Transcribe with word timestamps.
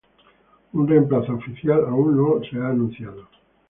Un 0.73 0.87
reemplazo 0.87 1.33
oficial 1.35 1.81
aún 1.87 2.17
no 2.17 2.35
ha 2.37 2.49
sido 2.49 2.65
anunciado. 2.65 3.27